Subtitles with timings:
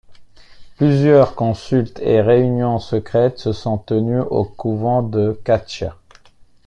[0.77, 5.95] Plusieurs consultes et réunions secrètes se sont tenues au couvent de Caccia.